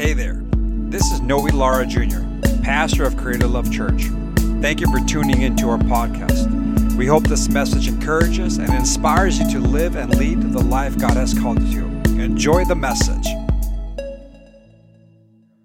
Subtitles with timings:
[0.00, 0.40] Hey there,
[0.88, 2.22] this is Noe Lara Jr.,
[2.62, 4.04] pastor of Creative Love Church.
[4.62, 6.96] Thank you for tuning into our podcast.
[6.96, 11.18] We hope this message encourages and inspires you to live and lead the life God
[11.18, 12.18] has called you to.
[12.18, 13.26] Enjoy the message.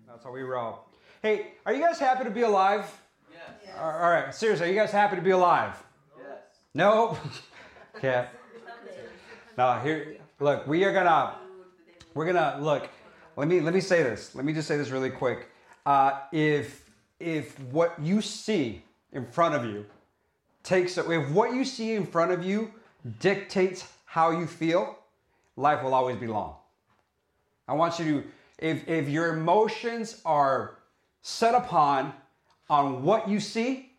[0.05, 0.81] That's how we roll.
[1.21, 2.91] Hey, are you guys happy to be alive?
[3.31, 3.77] Yes.
[3.79, 5.81] All right, seriously, are you guys happy to be alive?
[6.17, 6.39] Yes.
[6.73, 7.17] No?
[7.95, 8.25] Okay.
[9.57, 11.35] Now here, look, we are gonna,
[12.13, 12.89] we're gonna look.
[13.37, 14.33] Let me let me say this.
[14.33, 15.49] Let me just say this really quick.
[15.85, 16.89] Uh, if
[17.19, 19.85] if what you see in front of you
[20.63, 22.71] takes if what you see in front of you
[23.19, 24.97] dictates how you feel,
[25.57, 26.55] life will always be long.
[27.67, 28.23] I want you to
[28.59, 30.77] if if your emotions are
[31.21, 32.13] set upon
[32.69, 33.91] on what you see,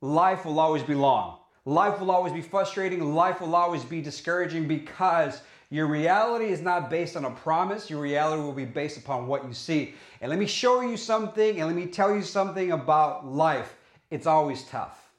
[0.00, 1.38] life will always be long.
[1.64, 3.14] Life will always be frustrating.
[3.14, 7.90] Life will always be discouraging because your reality is not based on a promise.
[7.90, 9.94] Your reality will be based upon what you see.
[10.20, 13.74] And let me show you something and let me tell you something about life.
[14.10, 15.10] It's always tough.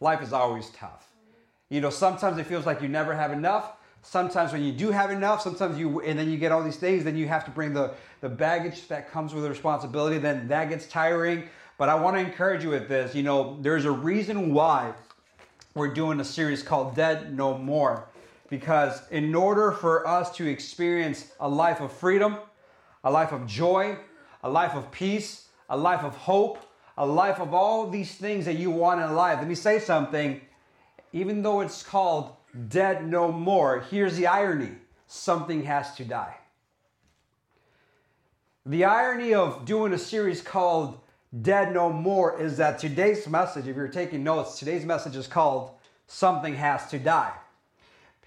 [0.00, 1.12] Life is always tough.
[1.68, 3.72] You know, sometimes it feels like you never have enough.
[4.02, 7.02] Sometimes when you do have enough, sometimes you, and then you get all these things,
[7.04, 10.18] then you have to bring the, the baggage that comes with the responsibility.
[10.18, 11.48] Then that gets tiring.
[11.78, 13.14] But I want to encourage you with this.
[13.14, 14.94] You know, there's a reason why
[15.74, 18.08] we're doing a series called Dead No More.
[18.48, 22.36] Because in order for us to experience a life of freedom,
[23.02, 23.96] a life of joy,
[24.42, 26.58] a life of peace, a life of hope,
[26.96, 30.40] a life of all these things that you want in life, let me say something.
[31.12, 32.34] Even though it's called
[32.68, 34.70] Dead No More, here's the irony
[35.06, 36.36] something has to die.
[38.64, 40.98] The irony of doing a series called
[41.42, 45.70] Dead No More is that today's message, if you're taking notes, today's message is called
[46.06, 47.32] Something Has to Die.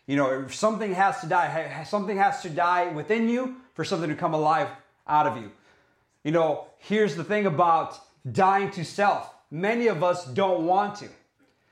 [0.09, 1.83] You know, something has to die.
[1.88, 4.67] Something has to die within you for something to come alive
[5.07, 5.51] out of you.
[6.23, 7.95] You know, here's the thing about
[8.31, 9.31] dying to self.
[9.51, 11.09] Many of us don't want to.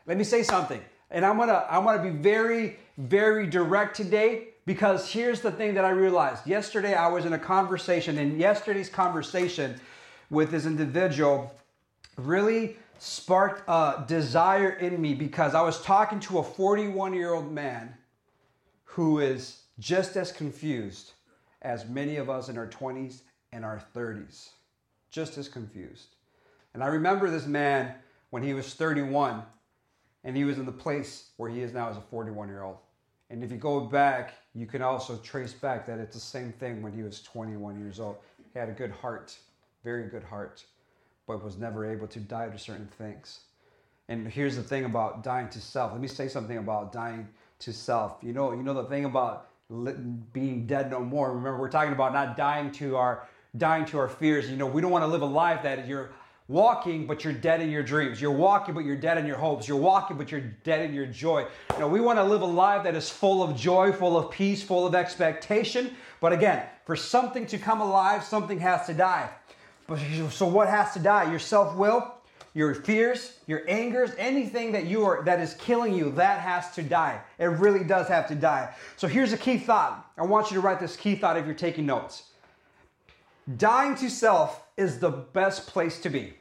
[0.05, 0.79] Let me say something.
[1.09, 5.83] And I'm gonna I'm gonna be very, very direct today because here's the thing that
[5.83, 6.45] I realized.
[6.45, 9.81] Yesterday I was in a conversation, and yesterday's conversation
[10.29, 11.56] with this individual
[12.17, 17.51] really sparked a desire in me because I was talking to a 41 year old
[17.51, 17.95] man
[18.97, 21.12] who is just as confused
[21.62, 23.22] as many of us in our 20s
[23.53, 24.50] and our 30s.
[25.12, 26.16] Just as confused.
[26.74, 27.94] And I remember this man
[28.31, 29.44] when he was 31
[30.24, 32.78] and he was in the place where he is now as a 41 year old.
[33.30, 36.81] And if you go back, you can also trace back that it's the same thing
[36.81, 38.16] when he was 21 years old.
[38.52, 39.38] He had a good heart,
[39.84, 40.66] very good heart,
[41.28, 43.41] but was never able to die to certain things.
[44.09, 45.91] And here's the thing about dying to self.
[45.91, 47.28] Let me say something about dying
[47.59, 48.18] to self.
[48.22, 49.50] You know, you know the thing about
[50.34, 51.29] being dead no more.
[51.29, 54.50] Remember, we're talking about not dying to our dying to our fears.
[54.50, 56.12] You know, we don't want to live a life that you're
[56.47, 58.22] walking, but you're dead in your dreams.
[58.22, 59.68] You're walking, but you're dead in your hopes.
[59.68, 61.45] You're walking, but you're dead in your joy.
[61.73, 64.31] You know, we want to live a life that is full of joy, full of
[64.31, 65.91] peace, full of expectation.
[66.22, 69.29] But again, for something to come alive, something has to die.
[69.88, 71.29] But so what has to die?
[71.29, 72.13] Your self-will,
[72.57, 76.81] your fears, your angers, anything that you are that is killing you, that has to
[76.81, 77.22] die.
[77.38, 78.73] It really does have to die.
[78.95, 80.12] So here's a key thought.
[80.18, 82.31] I want you to write this key thought if you're taking notes.
[83.57, 86.34] Dying to self is the best place to be.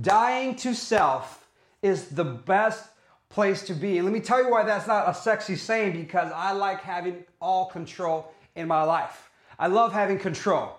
[0.00, 1.46] Dying to self
[1.82, 2.88] is the best
[3.28, 3.98] place to be.
[3.98, 7.22] And let me tell you why that's not a sexy saying because I like having
[7.38, 9.28] all control in my life.
[9.58, 10.78] I love having control.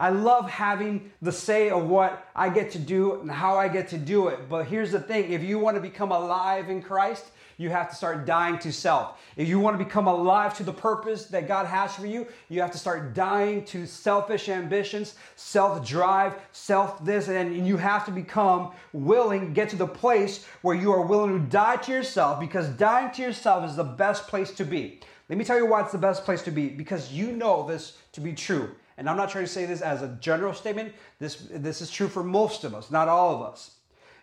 [0.00, 3.88] I love having the say of what I get to do and how I get
[3.88, 4.48] to do it.
[4.48, 7.26] But here's the thing if you want to become alive in Christ,
[7.58, 9.20] you have to start dying to self.
[9.36, 12.62] If you want to become alive to the purpose that God has for you, you
[12.62, 18.10] have to start dying to selfish ambitions, self drive, self this, and you have to
[18.10, 22.66] become willing, get to the place where you are willing to die to yourself because
[22.68, 25.00] dying to yourself is the best place to be.
[25.28, 27.98] Let me tell you why it's the best place to be because you know this
[28.12, 28.70] to be true.
[29.00, 30.92] And I'm not trying to say this as a general statement.
[31.18, 33.76] This, this is true for most of us, not all of us.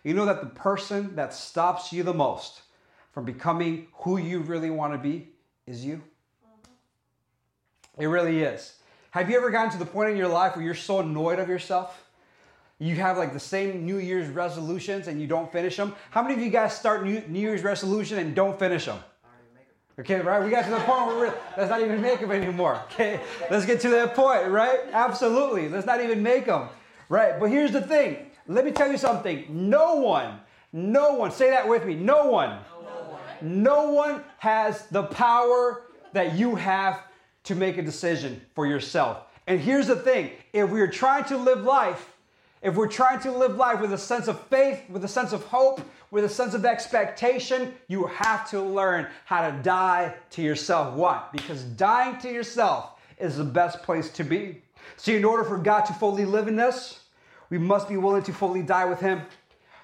[0.04, 2.62] You know that the person that stops you the most
[3.12, 5.30] from becoming who you really want to be
[5.66, 6.00] is you.
[7.98, 8.76] It really is.
[9.10, 11.48] Have you ever gotten to the point in your life where you're so annoyed of
[11.48, 12.04] yourself?
[12.78, 15.96] You have like the same New Year's resolutions and you don't finish them.
[16.10, 19.00] How many of you guys start New, Year's resolution and don't finish them?
[19.98, 20.44] Okay, right?
[20.44, 22.80] We got to the point where we're, let's not even make them anymore.
[22.92, 24.78] Okay, let's get to that point, right?
[24.92, 25.68] Absolutely.
[25.68, 26.68] Let's not even make them,
[27.08, 27.38] right?
[27.40, 28.30] But here's the thing.
[28.46, 29.46] Let me tell you something.
[29.48, 30.38] No one,
[30.72, 31.96] no one, say that with me.
[31.96, 32.60] No one,
[33.42, 37.02] no one has the power that you have
[37.44, 39.18] to make a decision for yourself.
[39.48, 42.12] And here's the thing if we're trying to live life,
[42.62, 45.42] if we're trying to live life with a sense of faith, with a sense of
[45.44, 45.80] hope,
[46.10, 50.94] with a sense of expectation, you have to learn how to die to yourself.
[50.94, 51.24] Why?
[51.32, 54.62] Because dying to yourself is the best place to be.
[54.96, 57.00] See, in order for God to fully live in us,
[57.50, 59.22] we must be willing to fully die with Him.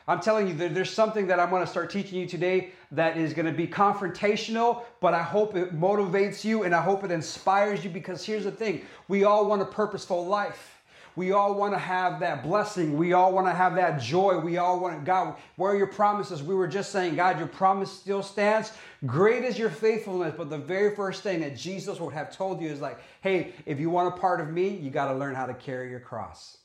[0.07, 3.33] I'm telling you, there's something that I'm going to start teaching you today that is
[3.33, 7.83] going to be confrontational, but I hope it motivates you and I hope it inspires
[7.83, 10.83] you because here's the thing we all want a purposeful life.
[11.17, 12.97] We all want to have that blessing.
[12.97, 14.41] We all want to have that joy.
[14.41, 16.43] We all want to, God, where are your promises?
[16.43, 18.73] We were just saying, God, your promise still stands.
[19.07, 20.35] Great is your faithfulness.
[20.37, 23.79] But the very first thing that Jesus would have told you is like, hey, if
[23.79, 26.59] you want a part of me, you got to learn how to carry your cross.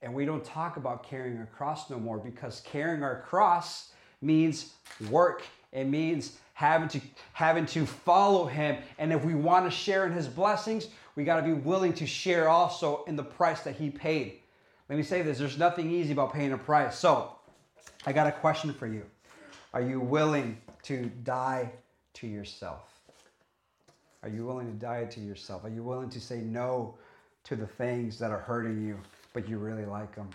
[0.00, 3.90] And we don't talk about carrying a cross no more because carrying our cross
[4.22, 4.72] means
[5.10, 5.42] work.
[5.72, 7.00] It means having to
[7.32, 8.82] having to follow him.
[8.98, 12.06] And if we want to share in his blessings, we got to be willing to
[12.06, 14.38] share also in the price that he paid.
[14.88, 16.98] Let me say this, there's nothing easy about paying a price.
[16.98, 17.34] So,
[18.06, 19.04] I got a question for you.
[19.74, 21.72] Are you willing to die
[22.14, 23.00] to yourself?
[24.22, 25.64] Are you willing to die to yourself?
[25.64, 26.96] Are you willing to say no
[27.44, 28.98] to the things that are hurting you?
[29.38, 30.28] but you really like them.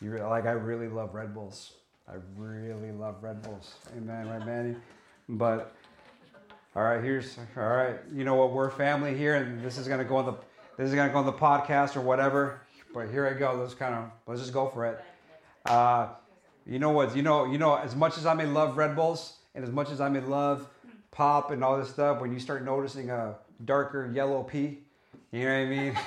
[0.00, 1.72] You really, like I really love Red Bulls.
[2.08, 3.74] I really love Red Bulls.
[3.94, 4.76] Amen, right, Manny?
[5.28, 5.75] But
[6.76, 7.96] all right, here's all right.
[8.14, 8.52] You know what?
[8.52, 10.34] We're family here, and this is gonna go on the
[10.76, 12.60] this is gonna go on the podcast or whatever.
[12.92, 13.54] But here I go.
[13.54, 15.02] Let's kind of let's just go for it.
[15.64, 16.08] Uh,
[16.66, 17.16] you know what?
[17.16, 19.88] You know you know as much as I may love Red Bulls, and as much
[19.88, 20.68] as I may love
[21.12, 24.80] pop and all this stuff, when you start noticing a darker yellow pea,
[25.32, 25.98] you know what I mean?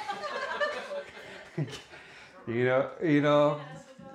[2.48, 3.60] you know, you know,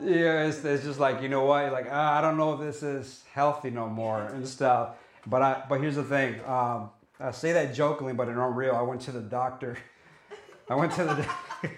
[0.00, 2.84] yeah, it's, it's just like you know what, like ah, I don't know if this
[2.84, 4.98] is healthy no more and stuff.
[5.26, 6.40] But I, but here's the thing.
[6.44, 6.90] Um,
[7.20, 9.78] I say that jokingly, but in all real, I went to the doctor.
[10.70, 11.70] I went to the.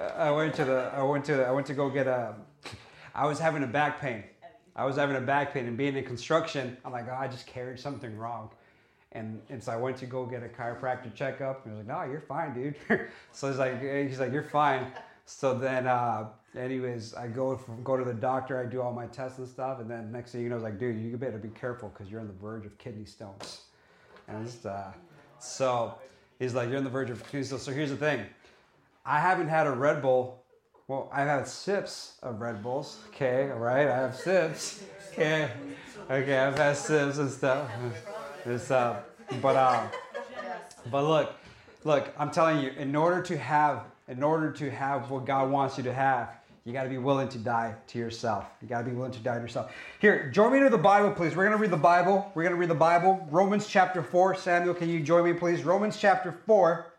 [0.16, 0.90] I went to the.
[0.94, 1.44] I went to.
[1.44, 2.34] I went to go get a.
[3.14, 4.24] I was having a back pain.
[4.74, 7.46] I was having a back pain, and being in construction, I'm like, oh, I just
[7.46, 8.50] carried something wrong.
[9.12, 11.64] And, and so I went to go get a chiropractor checkup.
[11.64, 12.76] And he was like, no, you're fine, dude.
[13.32, 14.86] so he's like, he's like, you're fine.
[15.26, 18.58] So then, uh, anyways, I go from, go to the doctor.
[18.60, 19.80] I do all my tests and stuff.
[19.80, 22.20] And then next thing you know, it's like, dude, you better be careful because you're
[22.20, 23.62] on the verge of kidney stones.
[24.28, 24.92] And uh,
[25.38, 25.94] so
[26.38, 27.62] he's like, you're on the verge of kidney stones.
[27.62, 28.24] So here's the thing.
[29.04, 30.42] I haven't had a Red Bull.
[30.88, 32.98] Well, I've had sips of Red Bulls.
[33.08, 33.88] Okay, all right.
[33.88, 34.82] I have sips.
[35.12, 35.50] Okay,
[36.10, 36.38] okay.
[36.38, 37.70] I've had sips and stuff.
[38.44, 39.00] It's, uh,
[39.40, 39.86] but uh,
[40.90, 41.32] but look,
[41.84, 45.78] look, I'm telling you, in order to have, in order to have what God wants
[45.78, 46.30] you to have,
[46.64, 48.46] you got to be willing to die to yourself.
[48.60, 49.72] You got to be willing to die to yourself.
[49.98, 51.34] Here, join me to the Bible, please.
[51.34, 52.30] We're going to read the Bible.
[52.34, 53.26] We're going to read the Bible.
[53.30, 54.36] Romans chapter 4.
[54.36, 55.64] Samuel, can you join me, please?
[55.64, 56.92] Romans chapter 4,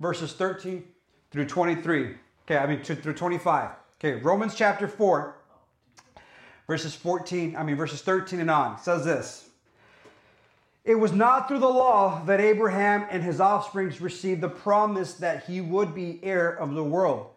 [0.00, 0.84] verses 13
[1.30, 2.16] through 23.
[2.44, 3.70] Okay, I mean, through 25.
[3.98, 5.36] Okay, Romans chapter 4,
[6.66, 8.78] verses 14, I mean, verses 13 and on.
[8.78, 9.50] says this
[10.84, 15.44] it was not through the law that Abraham and his offspring received the promise that
[15.44, 17.28] he would be heir of the world,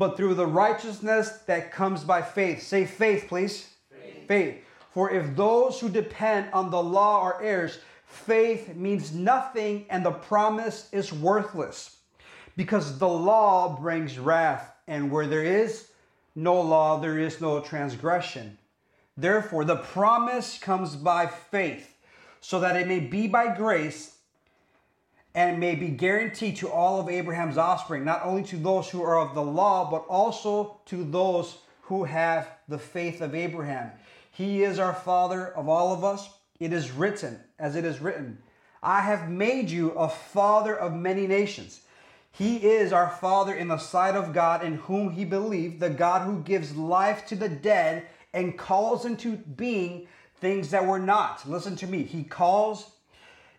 [0.00, 2.62] but through the righteousness that comes by faith.
[2.62, 3.68] Say faith, please.
[3.90, 4.26] Faith.
[4.26, 4.64] faith.
[4.92, 10.10] For if those who depend on the law are heirs, faith means nothing and the
[10.10, 11.98] promise is worthless.
[12.56, 15.90] Because the law brings wrath, and where there is
[16.34, 18.56] no law, there is no transgression.
[19.18, 21.94] Therefore, the promise comes by faith
[22.40, 24.16] so that it may be by grace
[25.34, 29.18] and may be guaranteed to all of Abraham's offspring, not only to those who are
[29.18, 33.90] of the law, but also to those who have the faith of Abraham.
[34.30, 36.28] He is our father of all of us.
[36.58, 38.38] It is written, as it is written,
[38.82, 41.82] I have made you a father of many nations.
[42.32, 46.22] He is our father in the sight of God, in whom he believed, the God
[46.22, 50.06] who gives life to the dead and calls into being
[50.36, 51.48] things that were not.
[51.48, 52.04] Listen to me.
[52.04, 52.92] He calls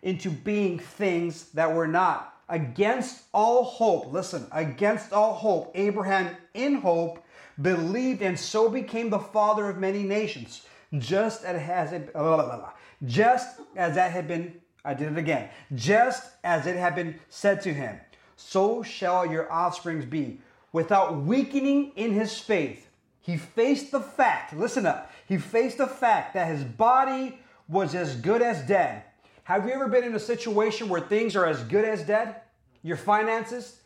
[0.02, 2.34] into being things that were not.
[2.48, 7.24] Against all hope, listen, against all hope, Abraham in hope
[7.60, 10.66] believed and so became the father of many nations.
[10.98, 12.72] Just as it, blah, blah, blah,
[13.06, 15.48] just as that had been, I did it again.
[15.74, 17.98] Just as it had been said to him,
[18.36, 20.40] so shall your offsprings be.
[20.72, 22.88] Without weakening in his faith,
[23.20, 28.16] he faced the fact, listen up, he faced the fact that his body was as
[28.16, 29.04] good as dead.
[29.44, 32.36] Have you ever been in a situation where things are as good as dead?
[32.82, 33.80] Your finances?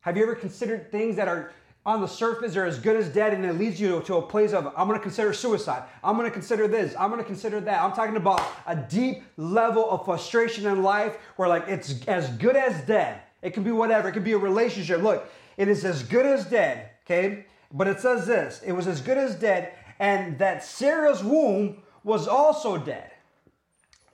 [0.00, 1.52] Have you ever considered things that are
[1.84, 4.52] on the surface are as good as dead and it leads you to a place
[4.52, 5.84] of I'm going to consider suicide.
[6.02, 6.96] I'm going to consider this.
[6.98, 7.80] I'm going to consider that.
[7.80, 12.56] I'm talking about a deep level of frustration in life where like it's as good
[12.56, 13.20] as dead.
[13.42, 14.08] It can be whatever.
[14.08, 15.00] It can be a relationship.
[15.00, 17.46] Look, it is as good as dead, okay?
[17.72, 22.26] But it says this it was as good as dead, and that Sarah's womb was
[22.26, 23.12] also dead.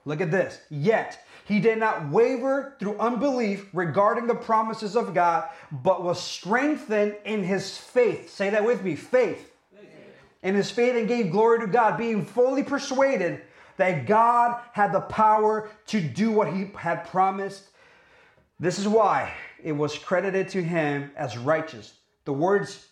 [0.05, 0.61] Look at this.
[0.71, 7.17] Yet he did not waver through unbelief regarding the promises of God, but was strengthened
[7.25, 8.31] in his faith.
[8.31, 9.51] Say that with me faith.
[10.43, 13.43] In his faith and gave glory to God, being fully persuaded
[13.77, 17.65] that God had the power to do what he had promised.
[18.59, 19.33] This is why
[19.63, 21.95] it was credited to him as righteous.
[22.25, 22.87] The words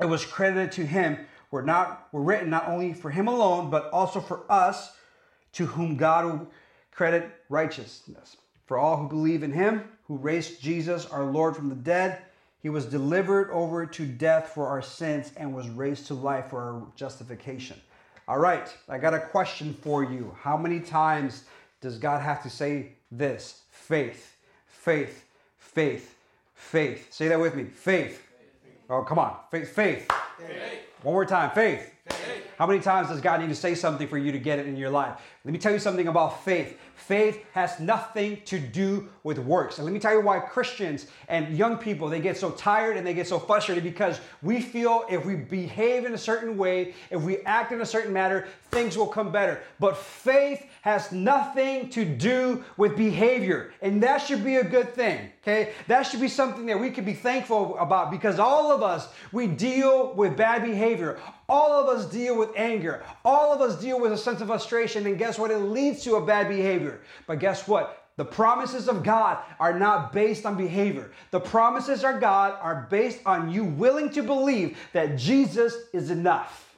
[0.00, 1.18] it was credited to him
[1.50, 4.96] were not were written not only for him alone, but also for us
[5.54, 6.48] to whom God will
[6.92, 8.36] credit righteousness.
[8.66, 12.18] For all who believe in him, who raised Jesus, our Lord, from the dead,
[12.62, 16.60] he was delivered over to death for our sins and was raised to life for
[16.60, 17.78] our justification.
[18.26, 20.34] All right, I got a question for you.
[20.40, 21.44] How many times
[21.82, 23.60] does God have to say this?
[23.70, 25.26] Faith, faith,
[25.58, 26.14] faith,
[26.54, 27.12] faith.
[27.12, 27.64] Say that with me.
[27.64, 28.26] Faith.
[28.88, 29.36] Oh, come on.
[29.50, 30.10] Faith, faith.
[30.38, 30.80] faith.
[31.02, 31.50] One more time.
[31.50, 31.92] Faith.
[32.08, 32.46] faith.
[32.56, 34.76] How many times does God need to say something for you to get it in
[34.76, 35.20] your life?
[35.44, 36.78] Let me tell you something about faith.
[36.94, 39.76] Faith has nothing to do with works.
[39.76, 43.06] And let me tell you why Christians and young people, they get so tired and
[43.06, 47.20] they get so frustrated because we feel if we behave in a certain way, if
[47.20, 49.60] we act in a certain manner, things will come better.
[49.78, 53.72] But faith has nothing to do with behavior.
[53.82, 55.72] And that should be a good thing, okay?
[55.88, 59.46] That should be something that we can be thankful about because all of us, we
[59.46, 61.18] deal with bad behavior.
[61.48, 63.02] All of us deal with anger.
[63.24, 65.06] All of us deal with a sense of frustration.
[65.06, 65.50] And guess what?
[65.50, 67.00] It leads to a bad behavior.
[67.26, 68.04] But guess what?
[68.16, 71.10] The promises of God are not based on behavior.
[71.32, 76.76] The promises of God are based on you willing to believe that Jesus is enough.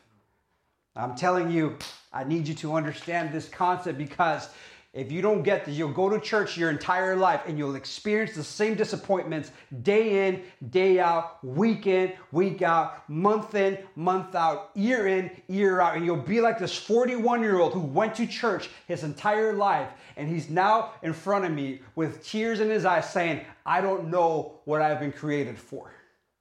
[0.95, 1.77] I'm telling you,
[2.11, 4.49] I need you to understand this concept because
[4.97, 8.35] if you don't get this, you'll go to church your entire life and you'll experience
[8.35, 9.50] the same disappointments
[9.83, 15.83] day in, day out, week in, week out, month in, month out, year in, year
[15.83, 15.97] out.
[15.97, 19.91] And you'll be like this 41 year old who went to church his entire life
[20.17, 24.09] and he's now in front of me with tears in his eyes saying, I don't
[24.09, 25.91] know what I've been created for.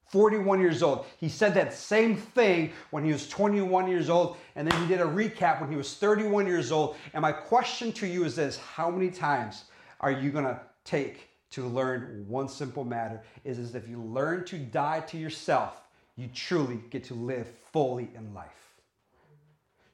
[0.08, 1.06] 41 years old.
[1.18, 5.00] He said that same thing when he was 21 years old, and then he did
[5.00, 6.96] a recap when he was 31 years old.
[7.12, 9.64] And my question to you is this How many times
[10.00, 13.22] are you gonna take to learn one simple matter?
[13.44, 15.82] Is, is if you learn to die to yourself,
[16.16, 18.74] you truly get to live fully in life.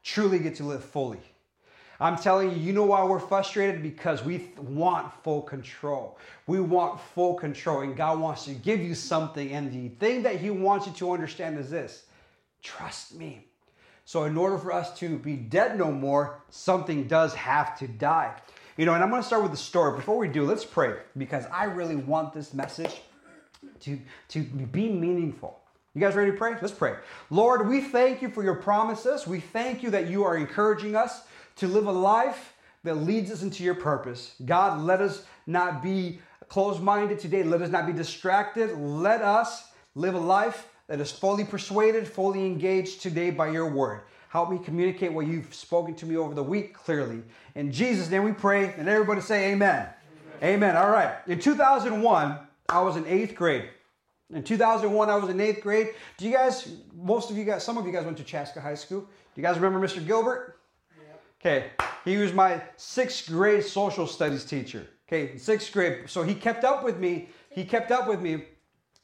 [0.02, 1.20] Truly get to live fully.
[2.02, 3.80] I'm telling you, you know why we're frustrated?
[3.80, 6.18] Because we want full control.
[6.48, 9.52] We want full control, and God wants to give you something.
[9.52, 12.04] And the thing that He wants you to understand is this
[12.60, 13.46] trust me.
[14.04, 18.34] So, in order for us to be dead no more, something does have to die.
[18.76, 19.96] You know, and I'm going to start with the story.
[19.96, 23.00] Before we do, let's pray because I really want this message
[23.80, 25.60] to, to be meaningful.
[25.94, 26.56] You guys ready to pray?
[26.60, 26.94] Let's pray.
[27.30, 29.26] Lord, we thank you for your promises.
[29.26, 31.22] We thank you that you are encouraging us
[31.56, 32.54] to live a life
[32.84, 34.34] that leads us into your purpose.
[34.44, 37.42] God, let us not be closed minded today.
[37.42, 38.76] Let us not be distracted.
[38.76, 44.02] Let us live a life that is fully persuaded, fully engaged today by your word.
[44.28, 47.22] Help me communicate what you've spoken to me over the week clearly.
[47.54, 49.88] In Jesus' name we pray, and everybody say amen.
[50.38, 50.54] Amen.
[50.54, 50.76] amen.
[50.76, 51.16] All right.
[51.26, 53.68] In 2001, I was in eighth grade.
[54.32, 55.90] In 2001, I was in eighth grade.
[56.16, 58.74] Do you guys, most of you guys, some of you guys went to Chaska High
[58.74, 59.00] School.
[59.00, 60.04] Do you guys remember Mr.
[60.04, 60.58] Gilbert?
[61.44, 61.70] Okay,
[62.04, 64.86] he was my sixth grade social studies teacher.
[65.08, 66.08] Okay, sixth grade.
[66.08, 67.30] So he kept up with me.
[67.50, 68.44] He kept up with me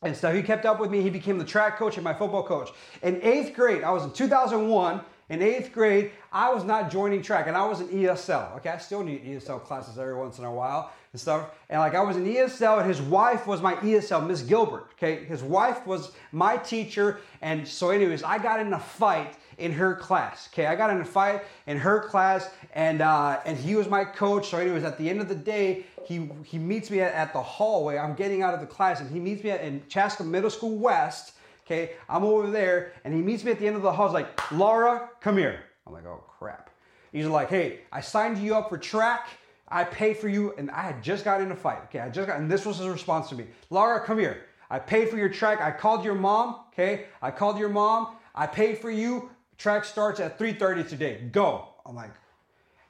[0.03, 0.35] and stuff.
[0.35, 1.03] He kept up with me.
[1.03, 2.71] He became the track coach and my football coach.
[3.03, 5.01] In eighth grade, I was in 2001.
[5.31, 8.57] In eighth grade, I was not joining track and I was in ESL.
[8.59, 11.51] Okay, I still need ESL classes every once in a while and stuff.
[11.69, 14.93] And like I was in ESL and his wife was my ESL, Miss Gilbert.
[14.93, 17.19] Okay, his wife was my teacher.
[17.43, 20.49] And so, anyways, I got in a fight in her class.
[20.53, 24.05] Okay, I got in a fight in her class, and uh, and he was my
[24.05, 24.49] coach.
[24.49, 27.43] So, anyways, at the end of the day, he he meets me at, at the
[27.43, 27.99] hallway.
[27.99, 30.79] I'm getting out of the class, and he meets me at, in Chaska Middle School
[30.79, 31.33] West.
[31.67, 34.09] Okay, I'm over there, and he meets me at the end of the hall.
[34.09, 35.61] He's like, Lara, come here.
[35.87, 36.71] I'm like, oh crap.
[37.13, 39.29] He's like, hey, I signed you up for track.
[39.71, 41.81] I paid for you, and I had just got in a fight.
[41.85, 43.47] Okay, I just got, and this was his response to me.
[43.71, 44.45] Lara, come here.
[44.71, 45.61] I paid for your track.
[45.61, 46.61] I called your mom.
[46.73, 48.17] Okay, I called your mom.
[48.35, 49.31] I paid for you.
[49.59, 51.29] Track starts at 3.30 today.
[51.33, 51.69] Go.
[51.85, 52.13] I'm like,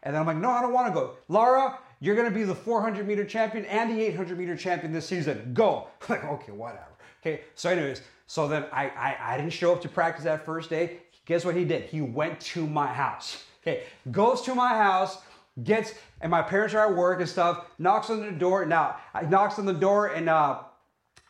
[0.02, 1.16] and then I'm like, no, I don't want to go.
[1.28, 5.06] Lara, you're going to be the 400 meter champion and the 800 meter champion this
[5.06, 5.52] season.
[5.54, 5.88] Go.
[6.08, 6.84] I'm like, okay, whatever.
[7.20, 7.42] Okay.
[7.54, 10.98] So anyways, so then I, I, I didn't show up to practice that first day.
[11.24, 11.84] Guess what he did?
[11.84, 13.44] He went to my house.
[13.62, 13.84] Okay.
[14.10, 15.18] Goes to my house,
[15.64, 18.64] gets, and my parents are at work and stuff, knocks on the door.
[18.66, 20.60] Now, I knocks on the door and, uh,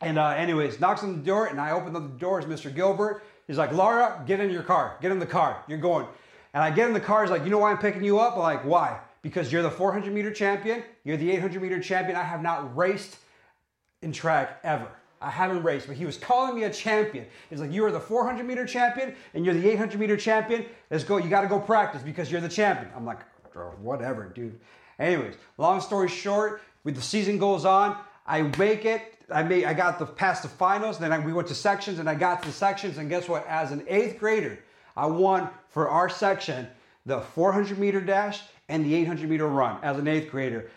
[0.00, 2.40] and uh, anyways, knocks on the door and I open the door.
[2.40, 2.75] It's Mr.
[2.75, 3.23] Gilbert.
[3.49, 4.97] He's like, Lara, get in your car.
[5.00, 5.64] Get in the car.
[5.67, 6.07] You're going.
[6.55, 7.23] And I get in the car.
[7.23, 8.35] He's like, you know why I'm picking you up?
[8.35, 9.00] I'm like, why?
[9.23, 10.85] Because you're the 400 meter champion.
[11.02, 12.17] You're the 800 meter champion.
[12.17, 13.17] I have not raced
[14.02, 14.88] in track ever.
[15.21, 17.26] I haven't raced, but he was calling me a champion.
[17.50, 20.67] He's like, You are the 400 meter champion and you're the 800 meter champion.
[20.90, 21.17] Let's go.
[21.17, 22.90] You got to go practice because you're the champion.
[22.95, 23.19] I'm like,
[23.81, 24.61] Whatever, dude.
[24.99, 29.17] Anyways, long story short, with the season goes on, I make it.
[29.30, 29.64] I made.
[29.64, 30.99] I got the past the finals.
[30.99, 32.99] Then I, we went to sections, and I got to the sections.
[32.99, 33.47] And guess what?
[33.47, 34.58] As an eighth grader,
[34.97, 36.66] I won for our section
[37.06, 40.70] the 400 meter dash and the 800 meter run as an eighth grader.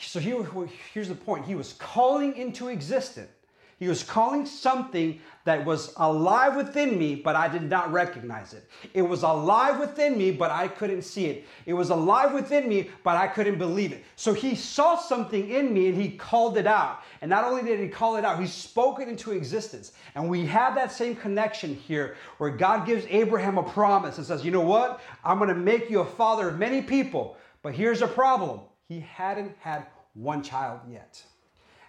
[0.00, 0.46] So here,
[0.92, 1.44] here's the point.
[1.44, 3.30] He was calling into existence
[3.78, 8.68] he was calling something that was alive within me, but I did not recognize it.
[8.92, 11.46] It was alive within me, but I couldn't see it.
[11.64, 14.04] It was alive within me, but I couldn't believe it.
[14.16, 17.02] So he saw something in me and he called it out.
[17.20, 19.92] And not only did he call it out, he spoke it into existence.
[20.16, 24.44] And we have that same connection here where God gives Abraham a promise and says,
[24.44, 25.00] You know what?
[25.24, 27.36] I'm going to make you a father of many people.
[27.62, 31.22] But here's a problem he hadn't had one child yet.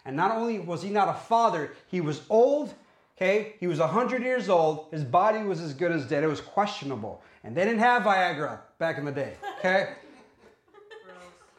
[0.09, 2.73] And not only was he not a father, he was old.
[3.15, 4.87] Okay, he was 100 years old.
[4.89, 6.23] His body was as good as dead.
[6.23, 7.21] It was questionable.
[7.43, 9.35] And they didn't have Viagra back in the day.
[9.59, 9.93] Okay?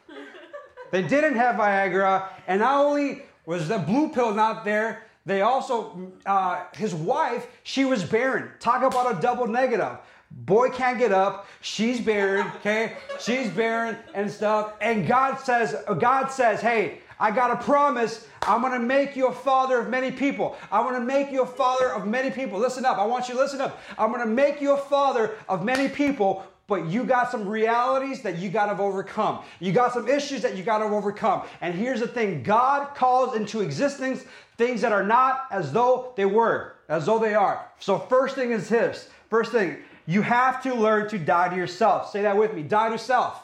[0.91, 2.27] they didn't have Viagra.
[2.45, 7.85] And not only was the blue pill not there, they also, uh, his wife, she
[7.85, 8.49] was barren.
[8.59, 9.97] Talk about a double negative.
[10.29, 11.47] Boy can't get up.
[11.61, 12.47] She's barren.
[12.57, 14.73] Okay, she's barren and stuff.
[14.81, 18.27] And God says, God says, hey, I got a promise.
[18.41, 20.57] I'm going to make you a father of many people.
[20.71, 22.59] I want to make you a father of many people.
[22.59, 22.97] Listen up.
[22.97, 23.79] I want you to listen up.
[23.95, 28.23] I'm going to make you a father of many people, but you got some realities
[28.23, 29.43] that you got to overcome.
[29.59, 31.43] You got some issues that you got to overcome.
[31.61, 34.25] And here's the thing God calls into existence
[34.57, 37.67] things that are not as though they were, as though they are.
[37.79, 39.09] So, first thing is this.
[39.29, 42.11] First thing, you have to learn to die to yourself.
[42.11, 43.43] Say that with me die to self.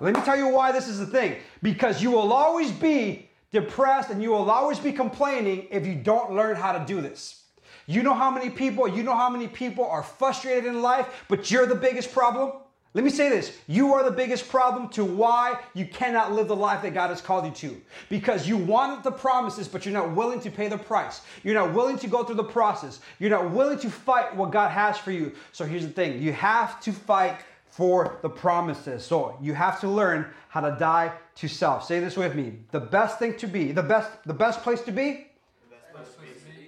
[0.00, 1.36] Let me tell you why this is the thing.
[1.62, 6.32] Because you will always be depressed and you will always be complaining if you don't
[6.32, 7.42] learn how to do this.
[7.86, 11.50] You know how many people, you know how many people are frustrated in life, but
[11.50, 12.52] you're the biggest problem?
[12.94, 13.56] Let me say this.
[13.66, 17.20] You are the biggest problem to why you cannot live the life that God has
[17.20, 17.82] called you to.
[18.08, 21.20] Because you want the promises, but you're not willing to pay the price.
[21.42, 23.00] You're not willing to go through the process.
[23.18, 25.32] You're not willing to fight what God has for you.
[25.50, 27.38] So here's the thing you have to fight
[27.74, 29.04] for the promises.
[29.04, 31.84] So you have to learn how to die to self.
[31.84, 32.60] Say this with me.
[32.70, 35.26] The best thing to be, the best, the best place to be,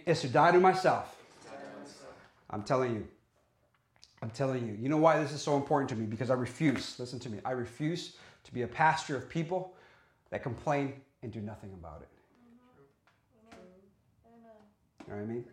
[0.05, 1.16] is to die to myself.
[2.51, 3.07] I'm telling you.
[4.21, 4.77] I'm telling you.
[4.81, 6.07] You know why this is so important to me?
[6.07, 9.75] Because I refuse, listen to me, I refuse to be a pastor of people
[10.31, 12.09] that complain and do nothing about it.
[15.07, 15.45] You know what I mean?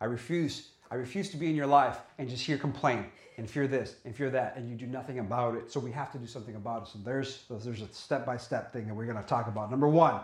[0.00, 3.06] I refuse I refuse to be in your life and just hear complain
[3.38, 5.72] and fear this and fear that, and you do nothing about it.
[5.72, 6.88] So we have to do something about it.
[6.88, 9.70] So there's there's a step by step thing that we're going to talk about.
[9.70, 10.20] Number one,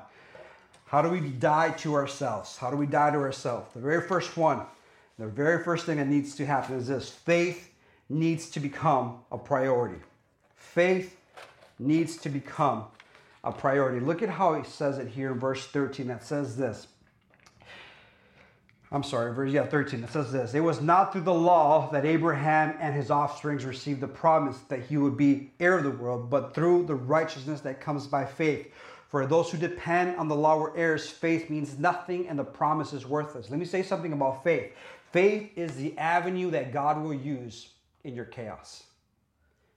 [0.86, 2.58] how do we die to ourselves?
[2.58, 3.72] How do we die to ourselves?
[3.72, 4.62] The very first one,
[5.18, 7.70] the very first thing that needs to happen is this: faith
[8.10, 10.00] needs to become a priority.
[10.56, 11.16] Faith
[11.78, 12.84] needs to become
[13.44, 14.00] a priority.
[14.04, 16.08] Look at how he says it here in verse 13.
[16.08, 16.88] That says this
[18.94, 20.04] I'm sorry, verse yeah, 13.
[20.04, 24.00] It says this It was not through the law that Abraham and his offsprings received
[24.00, 27.80] the promise that he would be heir of the world, but through the righteousness that
[27.80, 28.72] comes by faith.
[29.08, 32.92] For those who depend on the law or heirs, faith means nothing and the promise
[32.92, 33.50] is worthless.
[33.50, 34.70] Let me say something about faith.
[35.10, 37.70] Faith is the avenue that God will use
[38.04, 38.84] in your chaos.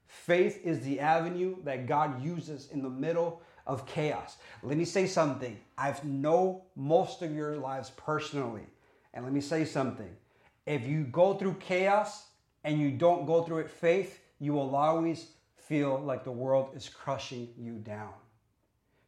[0.07, 4.37] Faith is the avenue that God uses in the middle of chaos.
[4.61, 5.57] Let me say something.
[5.75, 8.67] I've known most of your lives personally.
[9.13, 10.09] And let me say something
[10.65, 12.25] if you go through chaos
[12.63, 16.89] and you don't go through it faith, you will always feel like the world is
[16.89, 18.13] crushing you down.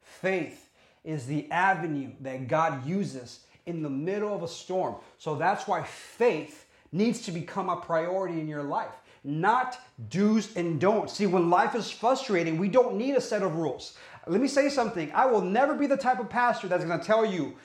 [0.01, 0.69] Faith
[1.03, 4.95] is the avenue that God uses in the middle of a storm.
[5.17, 9.77] So that's why faith needs to become a priority in your life, not
[10.09, 11.13] do's and don'ts.
[11.13, 13.97] See, when life is frustrating, we don't need a set of rules.
[14.27, 15.11] Let me say something.
[15.13, 17.55] I will never be the type of pastor that's going to tell you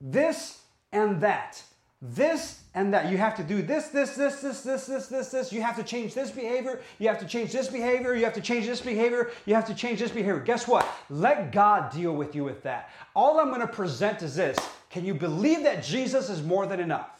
[0.00, 0.62] this
[0.96, 1.62] and that.
[2.00, 3.10] This and that.
[3.10, 5.52] You have to do this, this, this, this, this, this, this, this.
[5.52, 6.80] You have to change this behavior.
[6.98, 8.14] You have to change this behavior.
[8.14, 9.30] You have to change this behavior.
[9.44, 10.40] You have to change this behavior.
[10.40, 10.88] Guess what?
[11.10, 12.90] Let God deal with you with that.
[13.14, 14.58] All I'm going to present is this
[14.90, 17.10] Can you believe that Jesus is more than enough?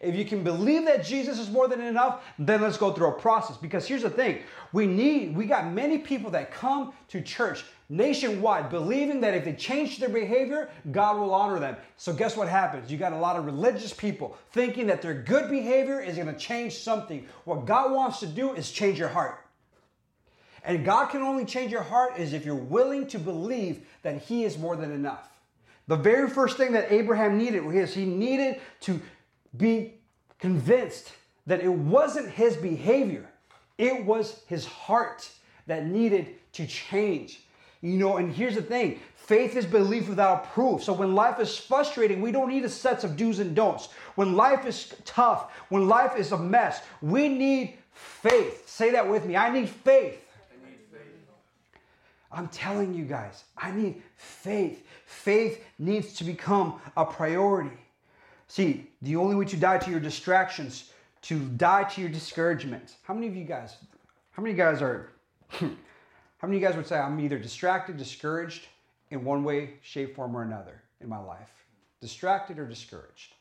[0.00, 3.20] If you can believe that Jesus is more than enough, then let's go through a
[3.20, 3.56] process.
[3.56, 4.40] Because here's the thing
[4.72, 9.52] we need, we got many people that come to church nationwide believing that if they
[9.52, 11.76] change their behavior, God will honor them.
[11.96, 12.90] So, guess what happens?
[12.90, 16.38] You got a lot of religious people thinking that their good behavior is going to
[16.38, 17.26] change something.
[17.44, 19.38] What God wants to do is change your heart.
[20.64, 24.44] And God can only change your heart is if you're willing to believe that He
[24.44, 25.28] is more than enough.
[25.88, 29.00] The very first thing that Abraham needed was he needed to
[29.56, 29.94] be
[30.38, 31.12] convinced
[31.46, 33.28] that it wasn't his behavior,
[33.78, 35.28] it was his heart
[35.66, 37.40] that needed to change.
[37.82, 40.82] You know, and here's the thing faith is belief without proof.
[40.82, 43.88] So when life is frustrating, we don't need a set of do's and don'ts.
[44.14, 48.68] When life is tough, when life is a mess, we need faith.
[48.68, 50.20] Say that with me I need faith.
[52.34, 54.86] I'm telling you guys, I need faith.
[55.04, 57.76] Faith needs to become a priority.
[58.48, 60.92] See, the only way to die to your distractions,
[61.22, 62.96] to die to your discouragement.
[63.02, 63.76] How many of you guys,
[64.30, 65.10] how many guys are,
[66.42, 68.66] how many of you guys would say I'm either distracted, discouraged
[69.10, 71.50] in one way, shape, form, or another in my life?
[72.00, 73.34] Distracted or discouraged?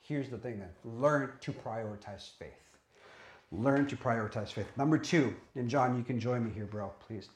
[0.00, 2.52] Here's the thing then learn to prioritize faith.
[3.52, 4.66] Learn to prioritize faith.
[4.78, 7.28] Number two, and John, you can join me here, bro, please.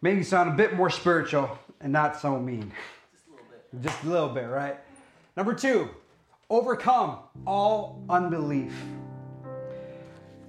[0.00, 2.72] Make me sound a bit more spiritual and not so mean.
[3.12, 3.82] Just a little bit.
[3.82, 4.80] Just a little bit, right?
[5.36, 5.88] Number two,
[6.50, 8.74] overcome all unbelief.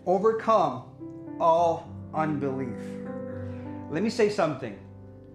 [0.08, 0.86] Overcome
[1.40, 3.03] all unbelief.
[3.94, 4.76] Let me say something.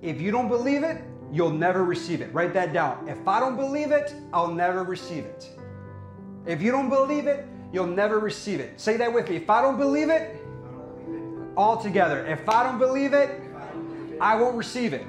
[0.03, 2.35] If you don't believe it, you'll never receive it.
[2.35, 3.09] Write that down.
[3.09, 5.49] If I don't believe it, I'll never receive it.
[6.44, 8.81] If you don't believe it, you'll never receive it.
[8.81, 9.37] Say that with me.
[9.37, 10.44] If I don't believe it,
[11.57, 12.27] all together.
[12.27, 13.31] If I don't believe it,
[14.21, 15.07] I won't receive it.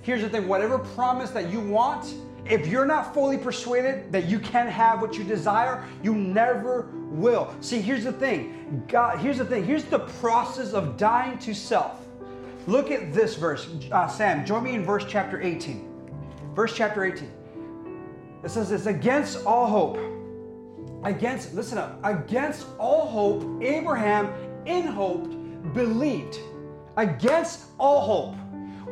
[0.00, 2.14] Here's the thing whatever promise that you want,
[2.46, 7.54] if you're not fully persuaded that you can have what you desire, you never will.
[7.60, 8.82] See, here's the thing.
[8.88, 9.62] God, here's the thing.
[9.62, 12.01] Here's the process of dying to self.
[12.66, 13.68] Look at this verse.
[13.90, 15.88] Uh, Sam, join me in verse chapter 18.
[16.54, 17.30] Verse chapter 18.
[18.44, 19.98] It says it's against all hope.
[21.04, 24.32] Against, listen up, against all hope, Abraham
[24.66, 25.32] in hope
[25.74, 26.38] believed
[26.96, 28.36] against all hope.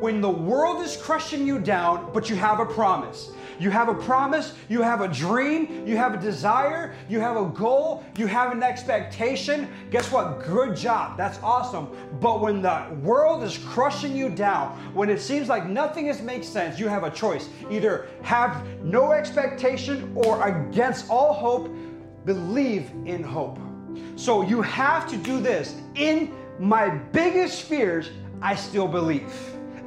[0.01, 3.33] When the world is crushing you down, but you have a promise.
[3.61, 7.45] You have a promise, you have a dream, you have a desire, you have a
[7.45, 9.69] goal, you have an expectation.
[9.91, 10.43] Guess what?
[10.47, 11.19] Good job.
[11.19, 11.89] That's awesome.
[12.21, 16.43] But when the world is crushing you down, when it seems like nothing has made
[16.43, 17.51] sense, you have a choice.
[17.71, 21.71] Either have no expectation or against all hope,
[22.25, 23.59] believe in hope.
[24.17, 29.35] So you have to do this in my biggest fears I still believe.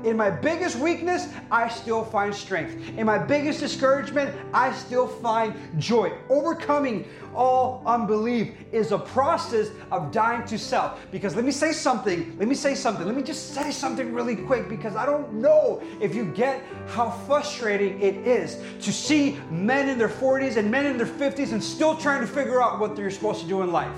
[0.03, 2.97] In my biggest weakness, I still find strength.
[2.97, 6.11] In my biggest discouragement, I still find joy.
[6.29, 10.99] Overcoming all unbelief is a process of dying to self.
[11.11, 14.35] Because let me say something, let me say something, let me just say something really
[14.35, 19.87] quick because I don't know if you get how frustrating it is to see men
[19.87, 22.95] in their 40s and men in their 50s and still trying to figure out what
[22.95, 23.97] they're supposed to do in life.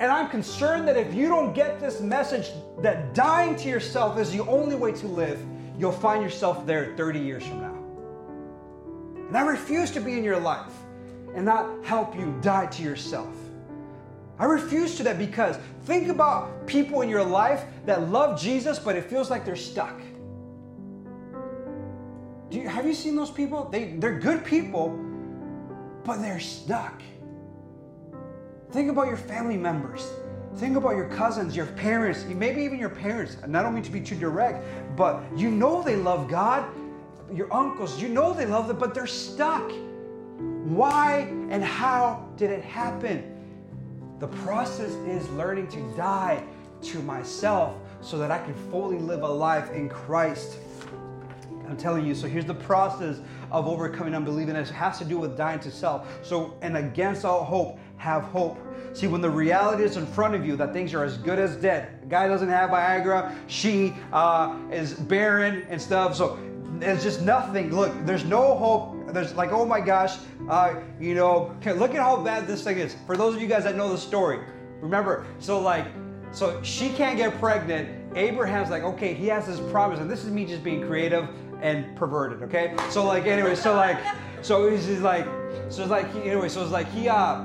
[0.00, 4.32] And I'm concerned that if you don't get this message that dying to yourself is
[4.32, 5.40] the only way to live,
[5.78, 7.84] you'll find yourself there 30 years from now.
[9.28, 10.72] And I refuse to be in your life
[11.34, 13.34] and not help you die to yourself.
[14.38, 18.96] I refuse to that because think about people in your life that love Jesus, but
[18.96, 20.00] it feels like they're stuck.
[22.50, 23.68] You, have you seen those people?
[23.70, 24.90] They, they're good people,
[26.04, 27.00] but they're stuck.
[28.74, 30.04] Think about your family members.
[30.56, 33.36] Think about your cousins, your parents, maybe even your parents.
[33.44, 36.68] And I don't mean to be too direct, but you know they love God.
[37.32, 39.70] Your uncles, you know they love them, but they're stuck.
[40.64, 43.36] Why and how did it happen?
[44.18, 46.42] The process is learning to die
[46.82, 50.56] to myself so that I can fully live a life in Christ.
[51.68, 55.16] I'm telling you, so here's the process of overcoming unbelief, and it has to do
[55.16, 56.08] with dying to self.
[56.22, 58.58] So, and against all hope, have hope.
[58.92, 61.56] See, when the reality is in front of you that things are as good as
[61.56, 66.14] dead, the guy doesn't have Viagra, she uh, is barren and stuff.
[66.14, 66.38] So
[66.78, 67.74] there's just nothing.
[67.74, 69.12] Look, there's no hope.
[69.12, 70.18] There's like, oh my gosh,
[70.50, 72.94] uh, you know, look at how bad this thing is.
[73.06, 74.40] For those of you guys that know the story,
[74.80, 75.86] remember, so like,
[76.32, 77.88] so she can't get pregnant.
[78.16, 81.28] Abraham's like, okay, he has this promise, and this is me just being creative
[81.62, 82.74] and perverted, okay?
[82.90, 83.98] So like, anyway, so like,
[84.42, 85.26] so he's like,
[85.68, 87.44] so it's like, anyway, so it's like he, uh,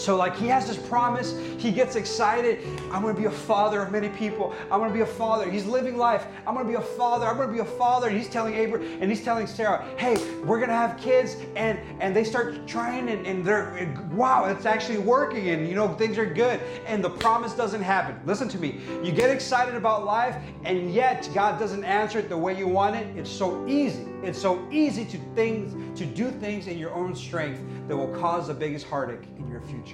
[0.00, 1.38] So, like, he has this promise.
[1.58, 2.66] He gets excited.
[2.90, 4.54] I'm going to be a father of many people.
[4.70, 5.50] I'm going to be a father.
[5.50, 6.26] He's living life.
[6.46, 7.26] I'm going to be a father.
[7.26, 8.08] I'm going to be a father.
[8.08, 11.36] And he's telling Abraham and he's telling Sarah, hey, we're going to have kids.
[11.54, 15.50] And and they start trying, and, and they're, and, wow, it's actually working.
[15.50, 16.60] And, you know, things are good.
[16.86, 18.18] And the promise doesn't happen.
[18.24, 18.80] Listen to me.
[19.02, 22.96] You get excited about life, and yet God doesn't answer it the way you want
[22.96, 23.06] it.
[23.18, 24.06] It's so easy.
[24.22, 28.48] It's so easy to things to do things in your own strength that will cause
[28.48, 29.89] the biggest heartache in your future.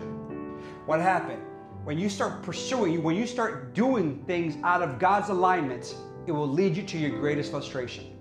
[0.86, 1.42] What happened?
[1.84, 5.94] When you start pursuing, when you start doing things out of God's alignment,
[6.26, 8.16] it will lead you to your greatest frustration.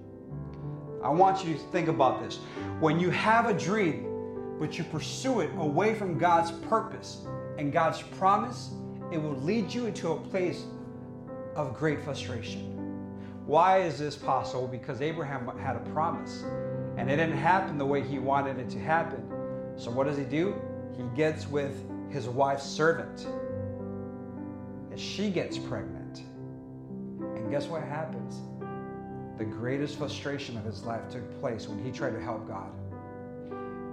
[1.04, 2.38] I want you to think about this.
[2.80, 7.26] When you have a dream, but you pursue it away from God's purpose
[7.58, 8.72] and God's promise,
[9.12, 10.64] it will lead you into a place
[11.56, 12.72] of great frustration.
[13.46, 14.68] Why is this possible?
[14.68, 16.44] Because Abraham had a promise
[16.98, 19.24] and it didn't happen the way he wanted it to happen.
[19.78, 20.56] So, what does he do?
[20.98, 21.76] He gets with
[22.10, 23.28] his wife's servant
[24.92, 26.22] and she gets pregnant.
[27.20, 28.42] And guess what happens?
[29.38, 32.72] The greatest frustration of his life took place when he tried to help God.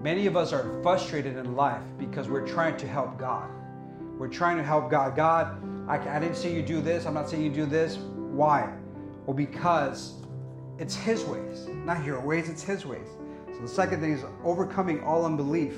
[0.02, 3.50] Many of us are frustrated in life because we're trying to help God.
[4.18, 5.16] We're trying to help God.
[5.16, 7.06] God, I, I didn't see you do this.
[7.06, 7.96] I'm not saying you do this.
[7.96, 8.72] Why?
[9.26, 10.14] Well, because
[10.78, 13.06] it's His ways, not your ways, it's His ways.
[13.54, 15.74] So the second thing is overcoming all unbelief.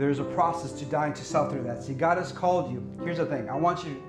[0.00, 1.82] There's a process to dying to self through that.
[1.82, 2.82] See, God has called you.
[3.04, 3.50] Here's the thing.
[3.50, 4.02] I want you,